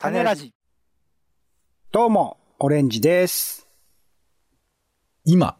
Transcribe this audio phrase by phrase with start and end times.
[0.00, 0.54] 種ラジ。
[1.90, 3.66] どうも、オレンジです。
[5.24, 5.56] 今、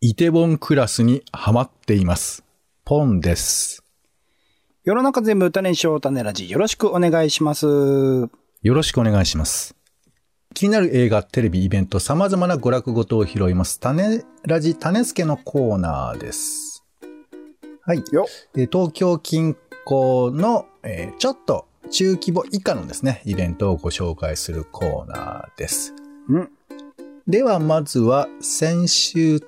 [0.00, 2.42] イテボンクラスにハマっています。
[2.86, 3.84] ポンです。
[4.82, 6.48] 世の中全部種にしよう、種ラジ。
[6.48, 7.66] よろしくお願いします。
[7.66, 8.30] よ
[8.62, 9.76] ろしくお願いします。
[10.54, 13.78] 気になる映画、テレビ、イベント、様々な娯楽ごとを拾います。
[13.78, 16.82] 種ラジ、種助のコーナーです。
[17.82, 18.02] はい。
[18.10, 18.26] よ。
[18.56, 19.54] えー東京近
[19.86, 25.94] 郊の、えーちょっと中規模以下のですね、イベントをご紹介するコーナーです。
[26.28, 26.50] うん。
[27.26, 29.40] では、まずは、先週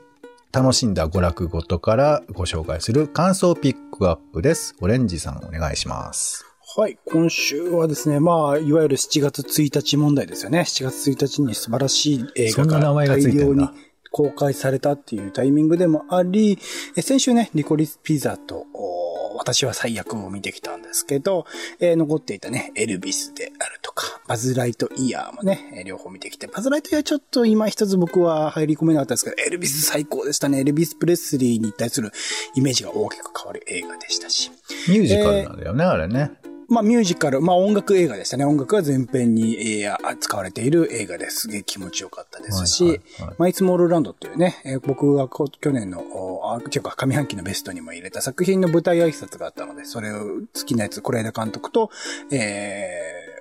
[0.52, 4.76] 楽しんだ娯楽ごとからご紹介する感想ピックアップです。
[4.80, 6.44] オレンジさんお願いします。
[6.76, 6.98] はい。
[7.06, 10.60] 今週はですね、まあ、いわゆる7月1日問題ですよね。
[10.60, 13.68] 7月1日に素晴らしい映画が大量に
[14.10, 16.58] 公開されたっていうタイミングでもあり、
[16.96, 21.46] え先週ね、リコリスピザと、お私は最悪を見てきたんですけど、
[21.80, 30.60] えー残っていたね、エルビスであるとか、バズ・ライトイヤーもね、両方見てきて、バズ・ライトイヤーちょっと今一つ僕は入り込めなかったですけど、エルビス最高でしたね。
[30.60, 32.12] エルビス・プレスリーに対する
[32.54, 34.50] イメージが大きく変わる映画でしたし。
[34.88, 36.30] ミュージカルなんだよね、あれね。
[36.72, 38.46] まあミュージカル、まあ音楽映画でしたね。
[38.46, 41.48] 音楽が全編に、えー使われている映画です。
[41.48, 43.34] げえ気持ちよかったですし、はいはいはい。
[43.38, 50.20] マイツモールランドっていうね、えー僕がこ去年の、おあ、違うか、上半期のベストにも入れた作品の舞台挨拶があったので、それを
[50.54, 51.90] 好きなやつ、是枝監督と、
[52.30, 53.32] えー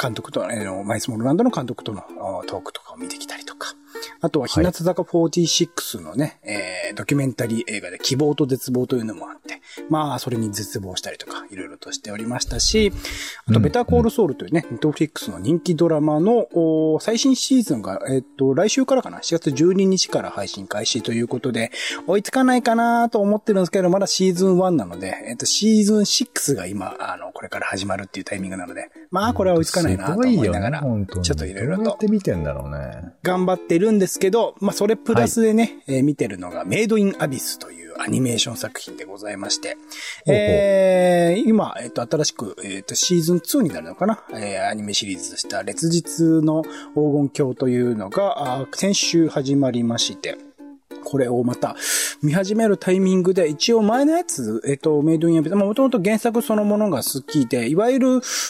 [0.00, 2.04] 監督と、えーマイツモールランドの監督との
[2.38, 3.74] おトークとかを見てきたりとか、
[4.20, 9.60] あとは、日向坂46のね、えードキュメンタリー映画で希望と絶望というのもあって、
[9.90, 12.92] まあ、それに絶望したりとか、いろいろとしておりましたし、
[13.46, 21.70] あと、ベターコールソウルというね、ネットフリックスの人気ドラマのお最新シーズンが、えっと、来週からかな、4月12日から配信開始ということで、
[22.06, 33.12] 追いつかないかなと思ってるんですけど、まだシーズン1なので、えっと、シーズン6が今、あの、これから始まるっていうタイミングなので、まあ、これは追いつかないなと思いながら、ちょっといろいろとどうやって見てんだろうね。
[33.22, 39.78] 頑張ってるんですけど、まあ、それプラスでね、えー見てるのが、メイドインアビスというアニメーション作品でございまして、ほう
[40.26, 40.34] ほう。
[40.36, 44.22] えー今、えっ、と、新しく、えっ、と、シーズン2になるのかな？
[44.32, 50.36] えーアニメシリーズとした、烈日の黄金鏡というのが、先週始まりまして、
[51.04, 51.76] これをまた
[52.22, 58.08] 見始めるタイミングで、一応前のやつ、えっと、メイドインアビス、まあもともと原作そのものが好きで、いわゆる、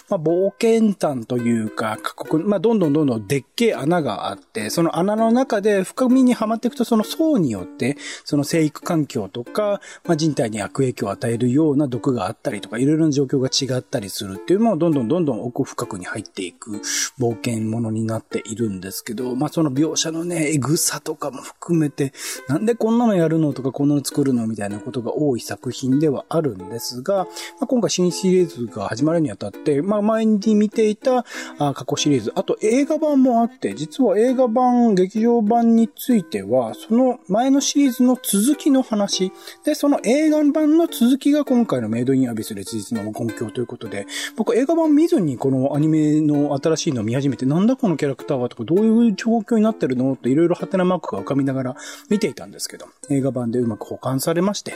[0.09, 16.81] まあ、冒険探というか、過酷、まあ、どんどんどんどんでっけえ穴があって、その穴の中で深みにはまっていくと、その層によって、その生育環境とか、まあ、人体に悪影響を与えるような毒があったりとか、いろいろな状況が違ったりするっていうのを、どんどんどんどん奥深くに入っていく
[17.19, 22.13] 冒険ものになっているんですけど、まあ、その描写のね、エグさとかも含めて、
[22.49, 27.31] なんでこんなのやるのとか、こんなの作るのみたいなことが多い作品ではあるんですが、ま
[27.63, 31.25] あ、今回新シリーズが始まるにあたって、まあ、前に見ていた
[31.59, 39.33] あ過去シリーズ、あと映画版もあって、実は映画版、劇場版については、その前のシリーズの続きの話、
[39.65, 44.07] で、その映画版の続きが今回のメイドインアビス烈日の根拠ということで、
[44.37, 51.77] 僕映画版見ずにこのアニメの新しいのを見始めて、なんだこのキャラクターはとか、どういう状況になってるのっていろいろハテナマークが浮かびながら
[52.11, 54.75] 見ていたんですけど、映画版でうまく保管されまして、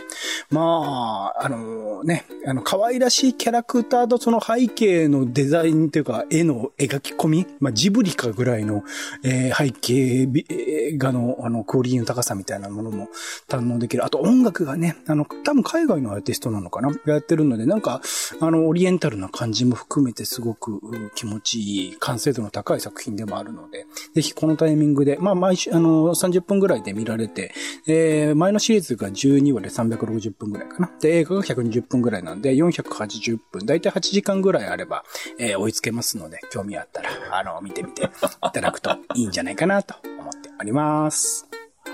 [0.51, 8.83] まあ、あのね、あの、可愛らしいキャラクターとその背景のデザインというか、絵の描き込み、まあ、ジブリかぐらいの、
[9.25, 13.09] えー背景び映画の、あの、クオリティの高さみたいなものも
[13.49, 14.05] 堪能できる。
[14.05, 18.01] あと音楽がね、あの、多分海外のアーティストなのかながやってるので、なんか、
[18.41, 20.81] あの、オリエンタルな感じも含めてすごく
[21.15, 27.48] 気持ちいい、完成度の高い作品でもあるので、ぜひこのタイミングで、まあ、毎週、あの、30分ぐらいで見られて、
[27.87, 30.91] えー前のシリーズが12話で360分ぐらいかな。
[31.01, 35.05] で、映画が120分ぐらいなんで、480分、だいたい8時間ぐらいあれば、
[35.39, 38.09] えー追いつけますので、興味あったら、あの、見てみてい
[38.53, 41.47] ただくといいんじゃないかなと思っております。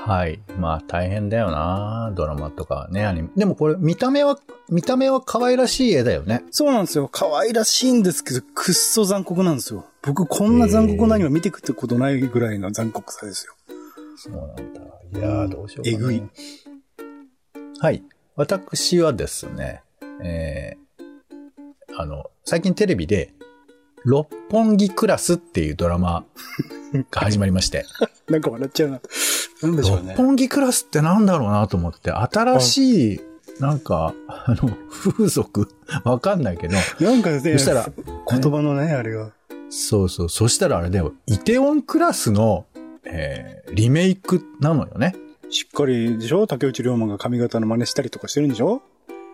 [0.06, 0.38] はい。
[0.58, 3.28] まあ大変だよなドラマとかね、アニメ。
[3.36, 4.38] でもこれ見た目は、
[4.68, 6.44] 見た目は可愛らしい絵だよね。
[6.50, 7.08] そうなんですよ。
[7.10, 9.86] 可愛らしいんですけど、くっそ残酷なんですよ。
[10.02, 13.54] 僕、こんな残酷なアニメ見てくってことないぐらいの残酷さですよ。
[14.16, 14.80] そうなんだ。
[15.12, 15.88] いやーどうしよう。
[15.88, 16.22] えぐい。
[17.80, 18.02] はい。
[18.36, 19.82] 私はですね、
[20.22, 23.32] えー、あの、最近テレビで、
[24.04, 26.24] 六本木クラスっていうドラマ
[27.10, 27.86] が始まりまして、
[28.28, 29.00] なんか笑っちゃうな。
[29.62, 30.14] なんでしょうね。
[30.16, 33.20] 六本木クラスってなんだろうなと思って、新しい、
[33.60, 35.68] なんか、あの、風俗
[36.04, 37.88] わかんないけど、なんかね、そしたら、
[38.30, 39.32] 言葉のね、あれが。
[39.70, 42.66] そうそう、そしたらあれだよ、イテオンクラスの、
[43.06, 45.14] えー、リメイクなのよね。
[45.50, 46.46] しっかりでしょ？
[46.46, 48.82] 竹内涼真が髪型の真似したりとかしてるんでしょ？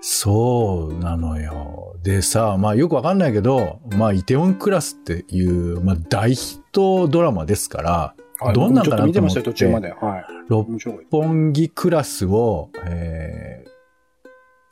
[0.02, 1.94] そうなのよ。
[2.02, 9.92] でさ、まあよくわかんないけど、まあイテオンクラスっていう、まあ大ヒットドラマですから、はいどんなんかなと思って見てましたよ、途中まで。
[9.92, 10.24] はい。
[10.48, 10.66] 六。
[11.10, 13.66] 本木クラスを、え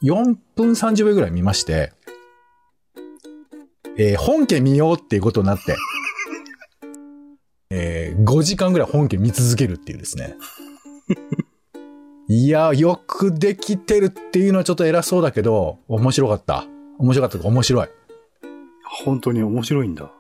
[0.03, 1.93] ー、4分30秒ぐらい見まして、
[3.99, 5.77] えー本家見ようっていうことになって、
[7.71, 10.37] えー5時間ぐらい本家見続けるっていうですね。
[12.29, 16.67] いや、よくできてるっていうのはちょっと偉そうだけど、面白かった。
[16.99, 17.49] 面白かった。
[17.49, 17.89] 面白い。
[19.05, 20.13] 本当に面白いんだ。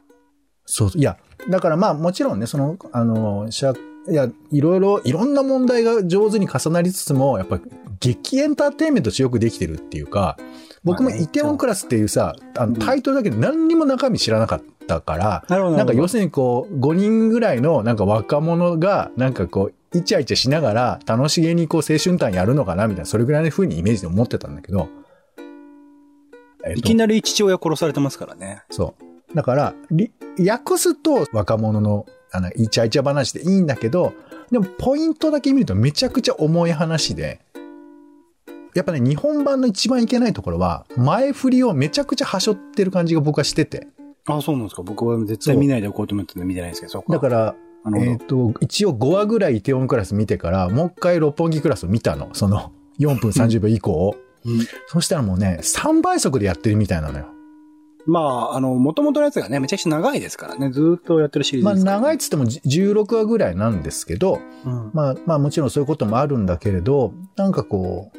[0.64, 1.18] そう、いや、
[1.50, 3.74] だからまあもちろんね、その、あの、しゃ、
[4.08, 7.60] いや、いろいろ、いろんな問題が上手に重なりつつも、やっぱ
[8.00, 10.38] 激エンターテインメントしてよくできてるっていうか、
[10.84, 24.88] 僕もイテオンクラスっていうさ、あのタイトルだけで何にも中身知らなかったから、なんか要するにこう、5人ぐらいのなんか若者が、なんかこう、イチャイチャしながら楽しげにこう青春団やるのかなみたいな、それぐらいの風にイメージで思ってたんだけど、
[26.64, 28.62] えっといきなり父親殺されてますからね。
[28.70, 28.94] そ
[29.32, 29.36] う。
[29.36, 34.14] だから、り訳すと若者の、あの、イチャイチャ話でいいんだけど、
[34.50, 37.40] でもポイントだけ見るとめちゃくちゃ重い話で、
[38.74, 43.88] やっぱね、日本版の一番いけないところは、前振りをめちゃくちゃはしょってる感じが僕はしてて。
[44.36, 44.82] あ、そうなんですか。
[44.82, 47.12] 僕は絶対見ないでおこうと思って見てないんですけど、そうか。
[47.12, 47.54] だから、
[47.96, 52.30] えっ、と、一応5話ぐらいイテオンクラス見てから、もう一回六本木クラスを見たの。
[52.34, 54.16] その4分30秒以降。
[54.16, 54.28] うん
[54.86, 57.26] そしたらもうね、3倍速でやってるみたいなのよ。
[58.06, 60.70] まあ、あの、元々のやつがね、めちゃくちゃ長いですからね。
[60.70, 64.90] ずーっとやってるシリーズまあですからね、長いっつってもじ16話ぐらいなんですけど、うん。
[64.94, 68.10] まあ、まあもちろんそういうこともあるんだけれど、なんかこ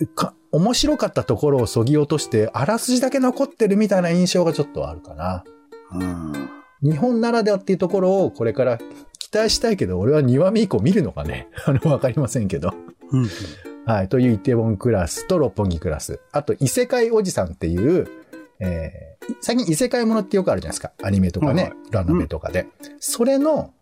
[0.00, 5.44] う、か面白かったところをそぎ落として、あらすじだけ残ってるみたいな印象がちょっとあるかな。
[5.92, 6.48] うん。
[6.82, 8.78] 日本ならではっていうところをこれから
[9.18, 11.48] 期待したいけど、俺は2話目以降見るのかね。
[11.66, 12.72] あの、わかりませんけど。
[13.10, 13.28] うん。
[13.84, 14.08] はい。
[14.08, 16.20] というイテウォンクラスと六本木クラス。
[16.32, 18.06] あと、異世界おじさんっていう、
[18.58, 20.92] えー、最近異世界ものってよくあるじゃないですか。
[21.02, 22.66] アニメとかね、はいラノベとかで。
[22.98, 23.72] それの、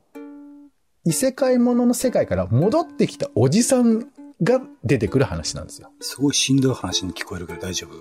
[1.07, 4.09] 異世界ものの世界から戻ってきたおじさん
[4.43, 5.91] が出てくる話なんですよ。
[6.01, 7.95] すごいしんどい話に聞こえるけど大丈夫？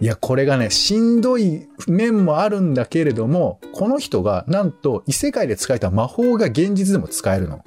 [0.00, 7.62] いや、これがね、しんどい面もあるんだけれども、この人が、なんと異世界で使えた魔法が現実でも使えるの。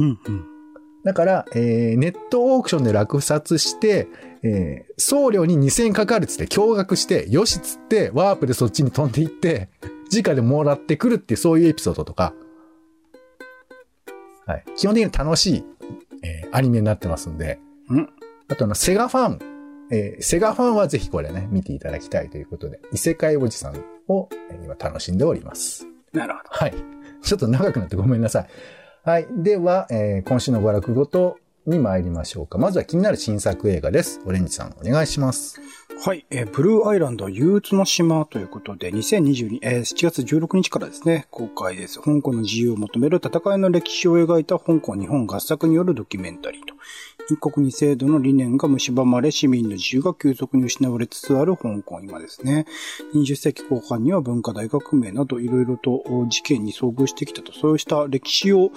[0.00, 0.44] うん、うん。
[1.04, 4.08] だから、えーネットオークションで落札して、
[4.42, 9.68] えー送料に2000円かかるっつって驚愕して、よしっつって、ワープでそっちに飛んでいって、
[10.12, 12.34] 直でもらってくるっていうそういうエピソードとか、
[14.46, 14.64] はい。
[14.76, 15.64] 基本的に楽しい、
[16.22, 17.58] えーアニメになってますんで、
[17.88, 18.08] うん
[18.48, 19.38] あとあの、セガファン、
[19.90, 23.76] えーセガファンはぜひこれね、見ていただきたいということで、異世界おじさん
[24.08, 25.86] を、えー今楽しんでおります。
[26.12, 26.48] なるほど。
[26.50, 26.74] はい。
[27.22, 28.46] ちょっと長くなってごめんなさい。
[29.04, 29.26] はい。
[29.30, 32.58] では、えー今週の娯楽ごとに参りましょうか。
[32.58, 34.20] まずは気になる新作映画です。
[34.24, 35.60] オレンジさん、お願いします。
[36.04, 36.26] はい。
[36.30, 42.00] えーブルーアイランド憂鬱の島ということで、2022、えー7月16日からですね、公開です。
[42.00, 46.74] 香港の自由を求める戦いの歴史を描いた香港日本合作によるドキュメンタリーと、
[47.30, 52.66] 一国二制度の理念が蝕まれ、市民の自由が急速に失われつつある香港今ですね。
[53.14, 58.70] 20世紀後半には文化大革命などいろいろと事件に遭遇してきたと、そうした歴史を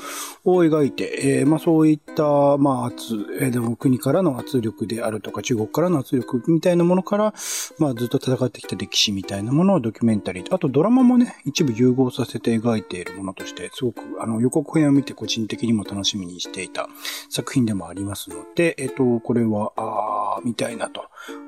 [0.45, 7.33] 描いて、えーまあそういった、まあ圧、でも国からの圧力であるとか、中国からの圧力みたいなものから、
[7.79, 16.87] まあずっと戦ってきた歴史みたいなものをドキュメンタリー、あとドラマもね、一部融合させて描いているものとして、すごく、あの、予告編を見て個人的にも楽しみにしていた
[17.29, 21.05] 作品でもありますので、えっ、と、これは、あー、見たいなと。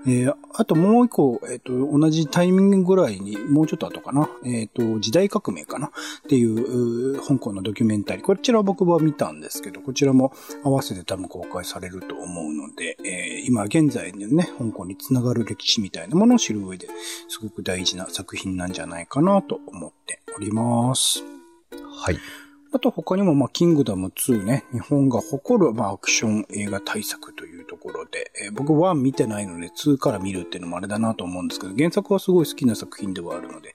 [0.07, 4.29] えーあともう一個、えっ、と、同じタイミングぐらいに、もうちょっと後かな。
[4.43, 5.91] えっ、と、時代革命かなっ
[6.27, 8.25] ていう、香港のドキュメンタリー。
[8.25, 16.87] こちらは僕は見たんですけど、こちらも合わせて多分公開されると思うので、えー今現在のね、香港につながる歴史みたいなものを知る上で、
[17.27, 21.23] すごく大事な作品なんじゃないかなと思っております。
[21.71, 22.46] はい。
[22.73, 33.73] あと他にも、まあ、キングダム2ね、日本が誇る、まあ、アクション映画大作というところで、えー僕1見てないので2から見るっていうのもあれだなと思うんですけど、原作はすごい好きな作品ではあるので、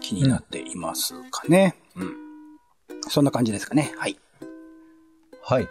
[0.00, 1.76] 気になっていますかね。
[1.96, 2.16] うん。
[3.08, 3.92] そんな感じですかね。
[3.96, 4.18] はい。
[5.42, 5.68] はい。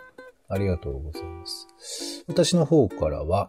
[0.49, 1.67] ありがとうございます。
[2.27, 3.47] 私の方からは、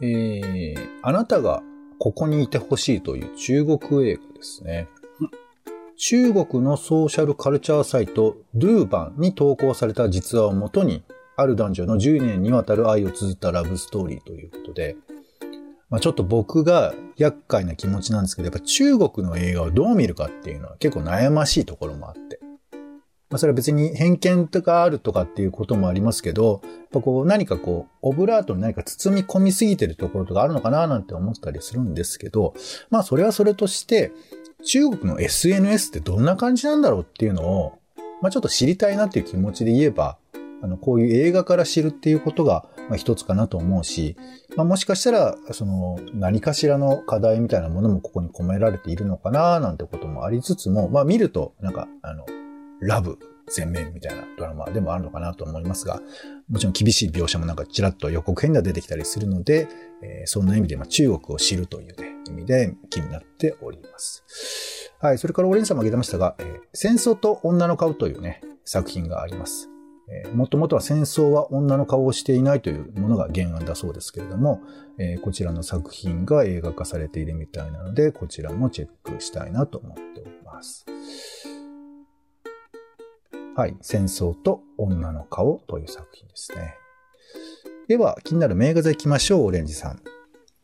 [0.00, 1.62] えー、あなたが
[1.98, 4.88] ここにいてほしいという中国映画ですね。
[6.00, 11.02] 中国のソーシャルカルチャーサイト、ドゥーバンに投稿された実話をもとに、
[11.36, 14.96] ある男女の10年にわたる愛を綴ったラブストーリーということで、
[15.90, 22.38] まあ、ちょっと僕が厄介な気持ちなんですけど、やっぱ中国の映画をどう見るかっていうのは結構悩ましいところもあって。
[23.30, 26.62] まあそれは別に偏見とかあるとかっていうこともありますけど、
[26.92, 32.54] こう何かこう、オブラートに何か包み込みすぎてるところとかあるのかななんて思ったりするんですけど、
[32.88, 34.12] まあそれはそれとして、
[34.64, 37.78] 中国の SNS ってどんな感じなんだろうっていうのを、
[38.20, 40.18] まあちょっと知りたいなっていう気持ちで言えば、
[40.62, 44.16] あの、こういう映画から知るっていうことが、まあ、一つかなと思うし、
[44.56, 52.26] まあ、もしかしたら、その、何かしらの課題みたいなものもここに込められているのかな、なんてこともありつつも、まあ、見ると、なんか、あの、
[52.80, 53.18] ラブ
[53.50, 56.00] 全面みたいなドラマでもあるのかなと思いますが、
[56.48, 59.68] もちろん厳しい描写もなんかちらっと予告編では出てきたりするので、
[60.02, 64.24] えー、そんな意味で、ま、中国を知るというね、意味で気になっております。
[65.00, 69.68] はい、それからオレンジさんも挙げてましたが、えー、戦争と女の顔というね、作品があります。
[70.10, 74.60] えー、もともとは戦争は女の顔をしていないというものが原案だそうですけれども、
[74.98, 80.86] えー、こちらの作品が映画化されているみたいなので、こちらもチェックしたいなと思っております。
[83.58, 83.76] はい。
[83.80, 86.76] 戦争と女の顔という作品ですね。
[87.88, 90.00] では、気になる名画座行きましょう、オレンジさん。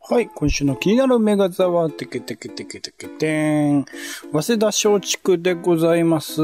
[0.06, 0.28] はい。
[0.28, 3.86] 今週の気になるメガザは、てけてけてけてけてん。
[4.32, 6.42] 早稲田松竹でございます。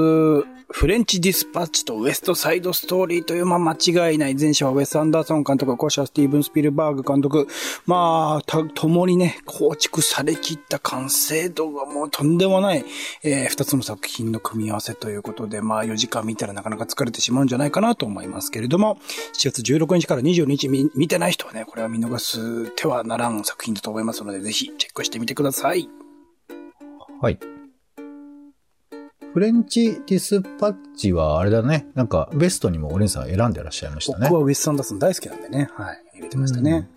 [0.72, 4.36] フレンチディスパッチとウエストサイドストーリーという、まあ間違いない。
[4.36, 7.48] 前者はウェス・アンダーソン監督、後者はスティーブン・スピルバーグ監督。
[7.86, 12.84] まあ、た、共にね、構築されきった完成度がもうとんでもない、
[13.24, 18.98] えー、二つの作品の組み合わせということで、まあ4時間見たらなかなか疲れてしまうんじゃないかなと思いますけれども、
[19.34, 25.88] 7月16日から22日見見てない人はね、これは見逃す手はならん作品だと思いますので、ぜひチェックしてみてください。
[27.20, 27.38] はい。
[29.32, 31.88] フレンチディスパッチはあれだね。
[31.94, 34.28] なんかベストにもお姉さん選んでらっしゃいましたね。
[34.28, 35.68] 僕はウェス・アンダーソン大好きなんでね。
[35.74, 36.02] はい。
[36.14, 36.88] 入れてましたね。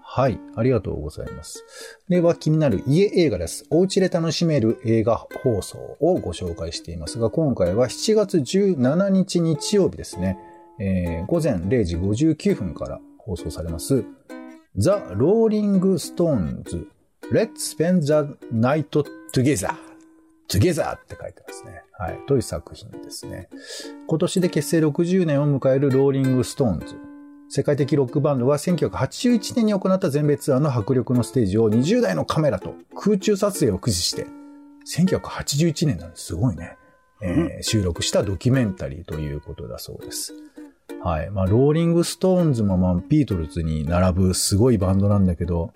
[0.00, 0.38] はい。
[0.54, 1.64] ありがとうございます。
[2.08, 3.66] では気になる家映画です。
[3.70, 10.38] お家で楽しめる映画放送をご紹介していますが、今回は7月17日日曜日ですね。
[10.78, 14.04] えー、午前0時59分から放送されます。
[14.78, 16.86] The Rolling Stones
[17.32, 18.90] Let's Spend the Night
[19.32, 19.74] Together
[20.48, 21.82] Together って書いてますね。
[21.98, 22.18] はい。
[22.26, 23.48] という作品ですね。
[24.06, 26.94] 今年で結成60年を迎えるローリングストーンズ。
[27.48, 34.26] 世界的ロックバンドは1981年に行った全米ツアーの迫力のステージを20台のカメラと空中撮影を駆使して、
[34.86, 36.76] 1981年なんですごいね、
[37.22, 40.34] えー、収録したドキュメンタリーということだそうです。
[41.06, 41.30] はい。
[41.30, 45.72] まあ、ローリングストーンズもまあ、ビートルズに並ぶすごいバンドなんだけど、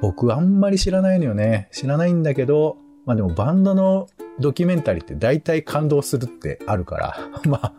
[0.00, 1.68] 僕あんまり知らないのよね。
[1.72, 4.06] 知らないんだけど、まあでもバンドの
[4.38, 7.16] ドキュメンタリーって大体感動するってあるから、
[7.50, 7.72] まあ、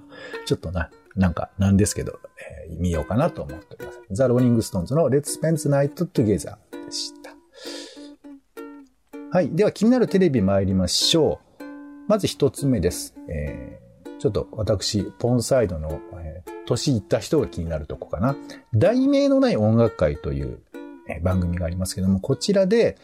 [0.46, 2.20] ちょっとな、なんかなんですけど、
[2.68, 4.02] えー、見ようかなと思っております。
[4.12, 7.34] ザ・ローリング・ストーンズの Let's Spend the Night Together でした。
[9.32, 9.50] はい。
[9.56, 11.64] では気になるテレビ参りましょう。
[12.10, 13.16] まず一つ目です。
[13.30, 18.36] えー、ちょっと私、ポンサイドの、えー、年いった人が気になるとこかな。
[18.74, 20.60] 題名のない音楽会という、
[21.22, 22.98] 番組がありますけども、こちらで、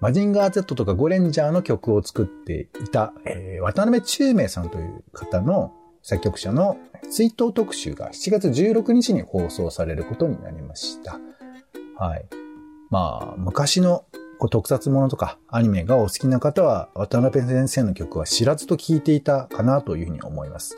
[0.00, 6.76] マジンガー Z とかゴレンジャーの曲を作っていた、えー、渡辺中明さんという方の作曲者の
[7.08, 11.20] 追悼特集が7月16日に放送されることになりました。
[11.96, 12.26] はい。
[12.90, 14.04] まあ、昔の
[14.50, 20.76] 特撮ものとかアニメがお好きな方は渡辺先生の曲は知らずと聴いていたかなというふうに思います。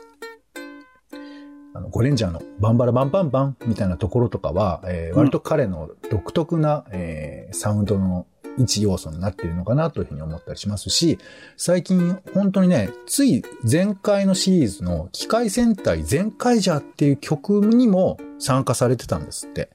[1.75, 8.25] あの、ゴレンジャーのバンバラバンバンバンみたいなところとかは、えー、割と彼の独特な、えー、サウンドの
[8.57, 11.19] 一要素になっているのかなというふうに思ったりしますし、
[11.57, 19.69] 最近本当にね、つい前回のシリーズの機械戦隊全開じゃっていう曲にも参加されてたんですって。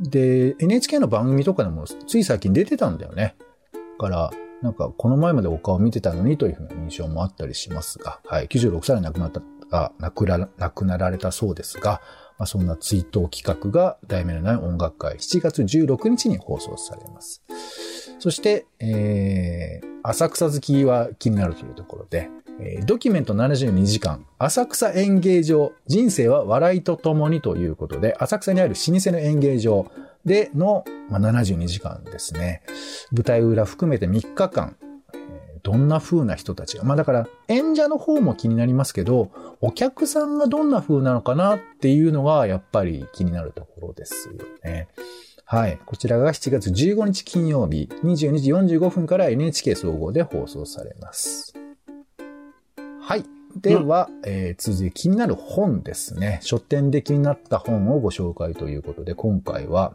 [0.00, 3.34] で、NHK の番組とかでもつい最近出てたんだよね。
[3.72, 4.30] だから、
[4.64, 9.42] なんかこの前までお顔見てたのにというふうな印象もあったりしますが、はい、96歳で亡くなった、
[9.74, 12.00] が亡くな亡くなられたそうですが、
[12.38, 17.42] まあ、そんな追悼企画が題名のない音楽会7月16日に放送されます。
[18.20, 29.90] そして、えー、浅草好きは気になるというところで、えー、ドキュメント72時間、浅草演芸場、人生は笑いと共にということで、浅草にある老舗の演芸場
[30.24, 32.62] での、まあ、72時間ですね。
[33.12, 34.76] 舞台裏含めて3日間、
[35.64, 36.84] どんな風な人たちが。
[36.84, 39.30] まあだから演者の方も気になりますけど、
[39.62, 44.88] お客さんがどんな風なのかなっていうのがやっぱり気になるところですよね。
[45.46, 45.78] はい。
[45.86, 51.54] こちらが7月15日金曜日22時45分から NHK 総合で放送されます。
[53.00, 53.24] はい。
[53.56, 56.40] では、うん、えー、続いて気になる本ですね。
[56.42, 59.94] 書店で気になった本をご紹介ということで、今回は、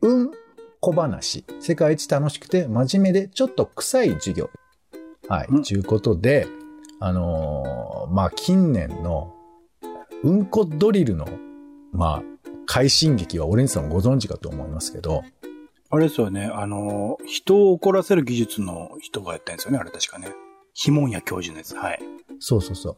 [0.00, 0.30] うん
[0.84, 1.44] 小話。
[1.60, 4.50] 世界一楽しくて真面目でちょっと臭い授業。
[5.28, 5.46] はい。
[5.46, 6.46] と、うん、いうことで、
[7.00, 9.32] あのーまあ、近年の、
[10.22, 11.26] うんこドリルの、
[11.92, 12.22] まあ、
[12.66, 15.22] 快進撃はオレンジさんもご存知かと思いますけど、
[15.88, 20.28] あれですよね、あの、人を怒らせる技術の人がやったんですよね、あれ確かね。
[20.74, 21.76] ヒモンヤ教授のやつ。
[21.76, 22.00] はい。
[22.40, 22.96] そうそうそう。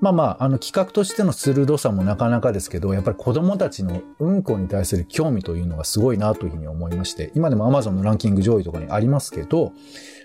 [0.00, 9.72] まあまあ、あの企画としての鋭さもなかなかですけど、やっぱり子供たちのうんこに対する興味というのがすごいなというふうに思いまして、今でも Amazon のランキング上位とかにありますけど、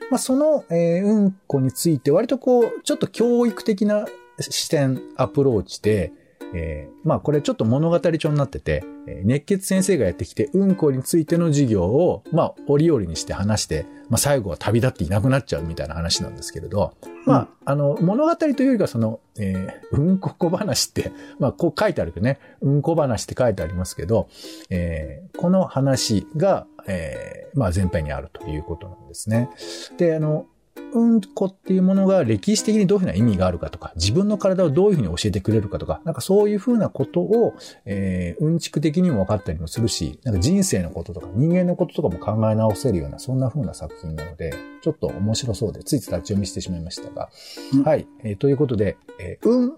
[0.09, 4.05] まあその、えーうんこについて割とこう、ちょっと教育的な
[4.39, 6.11] 視点、アプローチで、
[6.53, 16.93] えーまあこれちょっと物語調になってて、えー熱血先生がやってきて、うんこについての授業を、まあ折々にして話して、まあ最後は旅立っていなくなっちゃうみたいな話なんですけれど、
[17.25, 24.27] まあ、あの、物語というよりかその、えーうんこ小話って、まあこう書いてあるけどね、うんこ話って書いてありますけど、
[24.69, 29.49] えーこの話が、えーまあ前編にあるということなんですね。
[29.97, 30.45] で、あの、
[30.93, 37.53] うんこっていうものが歴史的にどういうふうな意味があるかとか、自分の体をどういうふうに教えてくれるかとか、なんかそういうふうなことを、
[37.85, 47.29] えーうんちく的にも分かったりもするし、なんか人生のこととか人間のこととかも考え直せるような、そんなふうな作品なので、ちょっと面白そうで、ついつい立ち読みしてしまいましたが。
[47.73, 49.73] うんはい、えーということで、えーうん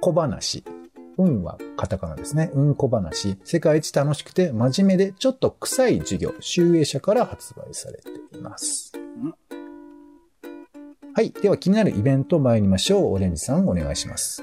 [0.00, 0.64] こ話。
[1.16, 2.50] うんはカタカナですね。
[2.54, 3.38] うんこ話。
[3.42, 6.32] 世界一楽しくて真面目でちょっと臭い授業。
[6.38, 8.92] 集英社から発売されています。
[11.18, 11.32] はい。
[11.32, 13.14] では気になるイベント参りましょう。
[13.14, 14.40] オレンジさんお願いします。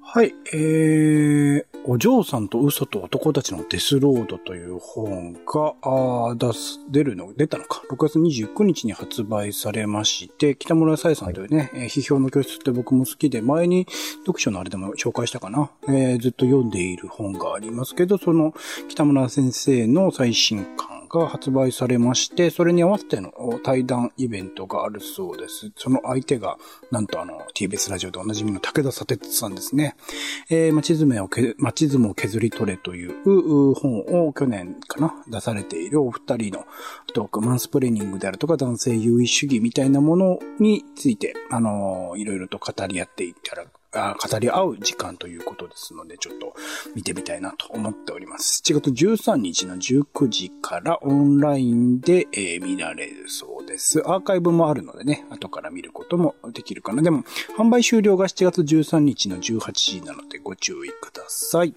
[0.00, 7.82] はい、えー、お嬢さんと嘘と男たちのデスロードという本が、あー出す、出るの、出たのか。
[7.90, 13.86] 6月29日に発売されまして、北村さえさんというね、えー批評の教室って僕も好きで、前に
[14.20, 15.70] 読書のあれでも紹介したかな。
[15.88, 18.54] えーずっと読んでいる本がありますけど、その
[18.88, 23.32] 北村先生の最新刊が発売されまして、それに合わせての
[23.64, 25.72] 対談イベントがあるそうです。
[25.76, 26.58] その相手が、
[26.90, 29.96] なんとあの、TBS ラジオでおなじみの武田砂鉄さんですね。
[30.50, 36.66] えー、街図面をけ、街図も削り取れというう本を去年かな、出されているお二人の
[37.14, 46.54] トーク、マンスプレーニングであるとか男性優位主義みたいなものについて、あのーいろいろと語り合っていたら、ああ語り合う時間ということですので、ちょっと
[46.94, 48.62] 見てみたいなと思っております。
[48.64, 54.02] 7月13日の19時からオンラインで、え見られるそうです。
[54.06, 57.02] アーカイブもあるのでね、後から見ることもできるかな。
[57.02, 57.24] でも、
[57.56, 61.72] 販売終了が7月13日の18時なのでご注意ください。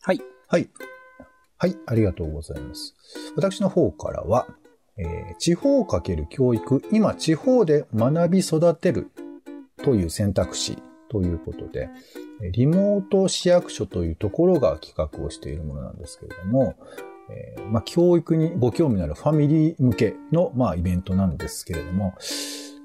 [0.00, 0.22] はい。
[0.48, 0.70] はい。
[1.58, 2.94] はい、ありがとうございます。
[3.34, 4.46] 私の方からは、
[4.98, 9.10] えー地方かける教育、今地方で学び育てる
[9.82, 11.88] という選択肢ということで、
[12.52, 16.74] リモート市役所というところが企画をしているものなんですけれども、
[17.28, 22.14] えーまあ、教育にご興味のあるファミリー向けの、まあ、イベントなんですけれども、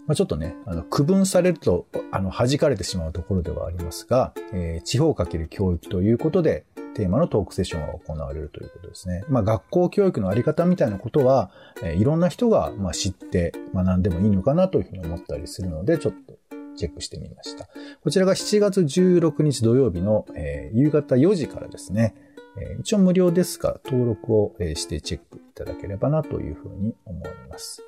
[0.07, 9.23] まあ、ちょっとね、あの、区分されると、あの、弾かれてしまうところではありますが、えー地方かける教育ということで、テーマのトークセッションが行われるということですね。
[9.29, 11.51] まあ、学校教育のあり方みたいなことは、
[11.83, 16.33] えーいろんな人が、まあ、知って学んでもいいのかなというふうに思ったりするので、ちょっと
[16.75, 17.67] チェックしてみました。
[18.01, 22.15] こちらが7月16日土曜日の、えー夕方4時からですね、
[22.57, 27.81] えー一応無料ですが、登録をえーしてチェックいただければなというふうに思います。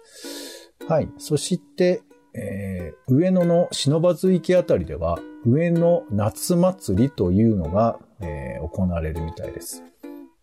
[0.88, 1.10] はい。
[1.18, 2.02] そして、
[2.34, 9.84] えー上野の忍津池あたりでは、上野夏祭りというのが、えー行われるみたいです。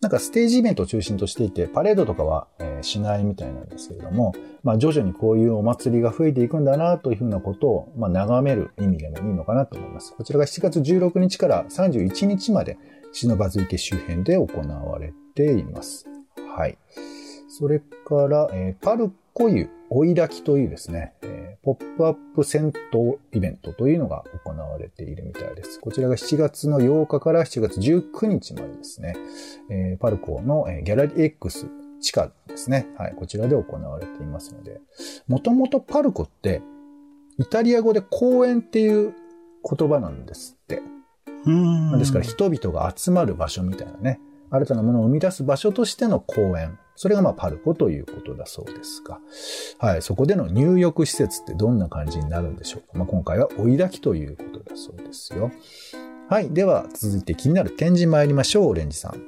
[0.01, 4.33] なんかステージイベントを中心としていて、パレードとかは、えしないみたいなんですけれども、
[4.63, 10.15] まあ徐々にこういうお祭りが増えていくんだなというふうなことを、まあ眺める意味でもいいのかなと思います。
[10.17, 12.79] こちらが7月16日から31日まで、
[13.13, 16.07] 忍津池周辺で行われています。
[16.57, 16.79] はい。
[17.47, 25.79] それから、えーパルコ湯追い炊きというですね、えーポップアップ銭湯イベントというのが行われているみたいです。
[25.79, 29.15] こちらが7月の8日から7月19日までですね、
[29.69, 31.67] えーパルコの、えーギャラリー X
[31.99, 32.87] 地下ですね。
[32.97, 34.81] はい、こちらで行われていますので、
[35.27, 36.63] もともとパルコって、
[37.37, 39.13] イタリア語で公園っていう
[39.63, 40.81] 言葉なんですって。
[41.45, 46.79] うんですから人々が集まる場所みたいなね、新たなものを生み出す場所としての公園。
[47.01, 49.19] それがまあパルコということだそうですが、
[49.79, 52.89] はい、そこでの入浴施設ってどんな感じになるんでしょうか。
[52.93, 55.51] まあ、今回は追い炊きということだそうですよ。
[56.29, 59.19] はい、では続いて気になる展示参りましょう、オレンジさん。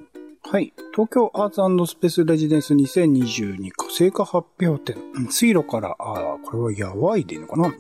[0.44, 0.72] はい。
[0.92, 5.02] 東京アーツスペースレジデンス2022成果発表展。
[5.32, 7.74] 水路から、ああ、これはやばいでいいのかな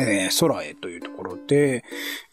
[0.00, 1.84] えー、空へというところで、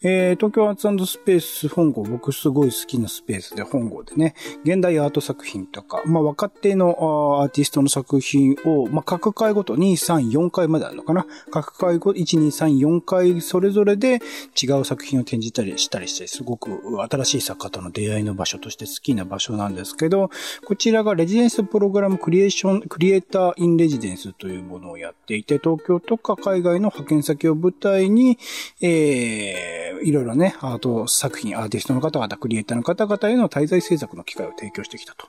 [0.02, 11.26] えー、東京アーツスペース本郷、僕すごい好きなスペースで本郷でね、現代アート作品とか、まあ若手のアーティストの作品を、まあ各回ごと2、3、4回まであるのかな。
[11.50, 14.20] 各回ごと1、2、3、4回それぞれで
[14.60, 16.70] 違う作品を展示したりしたりして、すごく
[17.10, 20.30] 新しい作家との出会いの場所として好きな場所なんですけど、
[20.64, 28.38] こちらがレジデンスプログラムクリエーション、クリエイターインレジデンスというものをやっていて、東京とか海外の派遣先を舞台に、
[28.80, 35.26] えー、いろいろね、アート作品、アーティストの方々、クリエイターの方々への滞在制作の機会を提供してきたと。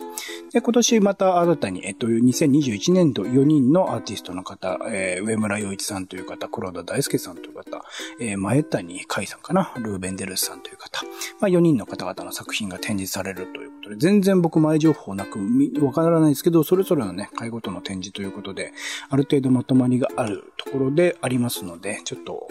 [0.51, 7.84] で、今年また新たに、えっと、2021年度4人のアーティストの方、えー、上村洋一さんという方、黒田大輔さんという方、
[8.19, 11.03] えー、前谷海さんかな、ルーベンデルスさんという方、
[11.39, 15.39] まあ4人の方々の作品が展示されるということで、全然僕前情報なく、
[15.81, 18.73] わからないですけど、それぞれのね、回ごとの展示ということで、
[19.10, 22.47] ある程度まとまりがあるところでありますので、ちょっと、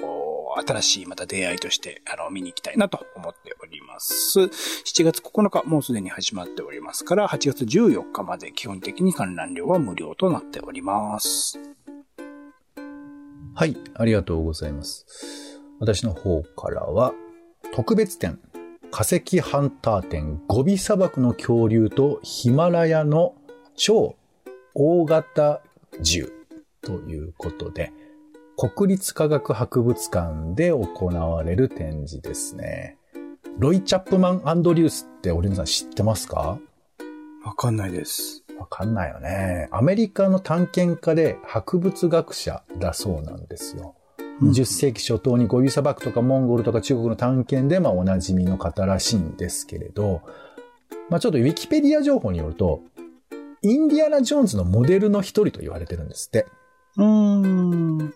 [0.67, 4.41] 新しいまた出会いとして、あの、見に行きたいなと思っております。
[4.41, 11.59] 7月9日、もうすでに始まっておりますから、8月14日まで基本的に観覧料は無料となっております。
[13.55, 15.05] はい、ありがとうございます。
[15.79, 17.13] 私の方からは、
[17.75, 18.41] 特別展、
[18.91, 23.35] 化石ハンター展、ゴビ砂漠の恐竜とヒマラヤの
[23.77, 24.17] 超
[24.75, 25.61] 大型
[26.01, 26.33] 銃
[26.81, 27.93] ということで、
[28.69, 32.99] 国立科学博物館で行われる展示ですね。
[33.59, 36.59] ロイ・チャップマン・アンドリュースってオリンさん知ってますか？
[37.43, 38.45] わかんないです。
[38.59, 39.69] わかんないよね。
[39.71, 43.95] アメリカの探検家で博物学者だそうなんですよ。
[44.43, 50.21] 20世紀初頭にゴビ砂漠とかモンゴルとか中国の探検でまあおなじみの方らしいんですけれど、
[51.09, 52.83] まあちょっとウィキペディア情報によると、
[53.63, 56.47] インディアナ・ジョーンズのモデルの一人と言われてるんですって。
[56.99, 58.15] うーん。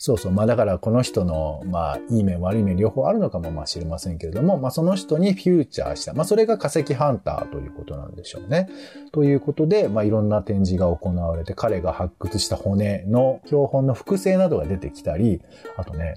[0.00, 0.32] そうそう。
[0.32, 6.14] まあだからこの人の、まあいい面悪い面両方あるのかもまあ知りませんけれども、まあその人にフューチャーした。
[6.14, 8.68] まあそれが化石ハンターということなんでしょうね。
[9.10, 15.42] ということで、まあいろんな展示が行われて、彼が発掘した骨の標本の複製などが出てきたり、
[15.76, 16.14] あとね、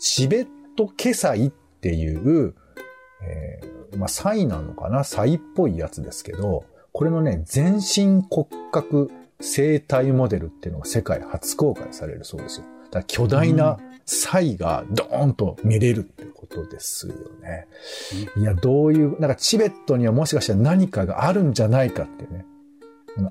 [0.00, 2.54] チベットケサイっていう、
[3.22, 5.04] えー、まあサイなのかな？
[5.04, 12.66] サイっぽいやつですけど、これのね、全身骨格生体モデルっていうのが世界初公開されるそうですよ。
[12.96, 13.78] だ巨大な
[14.40, 17.66] イがドーンと見れるってことですよね。
[18.36, 22.44] いや、どういう、なんかチベットにはもしかしたら何かがあるんじゃないかってね。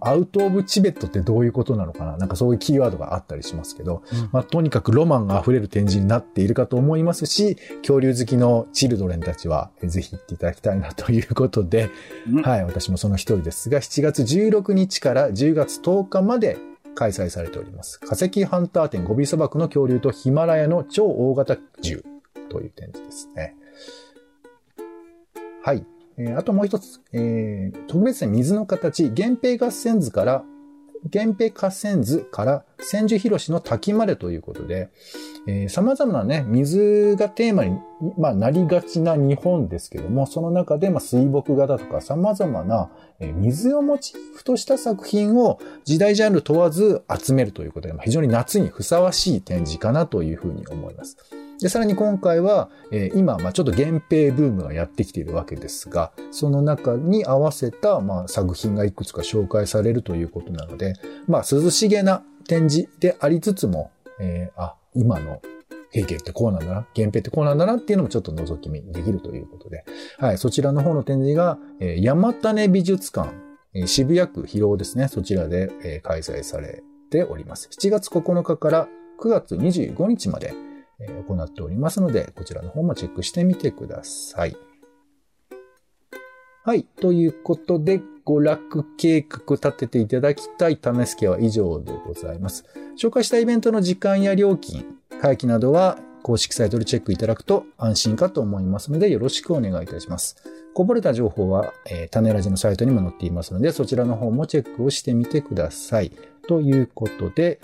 [0.02, 2.18] アウトオブチベットってどういうことなのかな。
[2.18, 11.92] なんかそういうキーワードがあったりしますけど、うん、まあとにかくロマンが溢れる展示になっているかと思いますし、恐竜好きのチルドレンたちはぜひ行っていただきたいなということで、
[12.28, 16.58] うん、はい、私もその一人ですが、7月16日から10月10日まで
[16.96, 18.00] 開催されております。
[18.00, 22.04] 化石ハンター展ゴビ砂漠の恐竜とヒマラヤの超大型銃
[22.50, 23.56] という展示ですね。
[25.62, 25.86] はい。
[26.18, 30.44] えー、あともう一つ、えー、特別展水の形、源平合戦図から
[31.14, 34.90] 源平合戦図から千住博の滝までということで、
[35.48, 37.80] えー、様々なね、水がテーマに、
[38.18, 42.90] まあ、なりがちな日本ですけども、その中で、まあ、水墨画だとか様々な、
[43.20, 51.45] え、水をモチーフとした作品を時代ジャンル問わず集めるということで、まあ、非常に夏にふさわしい展示かなというふうに思います。
[51.62, 60.94] で、さらに今回は、えー、今、まあちょっと源平ブームがやってきているわけですが、その中に合わせた、まあ作品がいくつか紹介されるということなので、
[61.28, 65.42] まあ涼しげな展示でありつつも、えー、あ、今の
[65.92, 69.86] 平家ってこうなんだな、源平ってこうなんだなっていうのもちょっと覗き見できるということで、
[70.18, 73.30] はい、そちらの方の展示が、えー、山種美術館、
[73.74, 77.70] えー、渋谷区広尾ですね、そちらで、えー、開催されております。
[77.72, 78.88] 7月9日から
[79.22, 80.54] 9月25日まで、
[81.28, 84.56] 行っておりますので、こちらの方もチェックしてみてください。
[86.64, 86.84] はい。
[86.84, 92.66] ということで、娯楽計画立てていただきたい試すケは以上でございます。
[93.00, 94.84] 紹介したイベントの時間や料金、
[95.22, 100.38] 会期などは公式サイトでチェックいただくと安心かと思いますので、よろしくお願いいたします。
[100.74, 106.12] こぼれた情報は、えー、種ラジのサイトにも載っていますので、そちらの方もチェックをしてみてください。
[106.48, 107.60] ということで、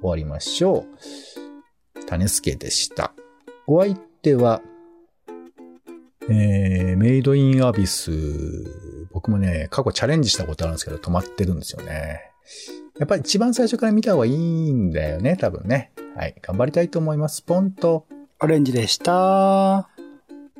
[0.00, 0.86] 終わりましょ
[1.46, 1.49] う。
[2.10, 3.12] 種助でした。
[3.68, 4.62] お相手は、
[6.28, 8.10] えー、メイドインアビス、
[9.12, 12.32] 僕もね、過去チャレンジしたことあるんですけど、止まってるんですよね。
[12.98, 15.92] やっぱり一番最初から見た方がいいんだよね、多分ね。
[16.16, 17.42] はい、頑張りたいと思います。
[17.42, 18.06] ポンと。
[18.40, 19.88] オレンジでした。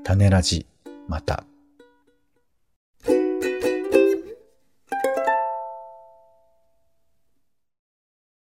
[0.05, 0.67] 種ラジ、
[1.09, 1.45] また。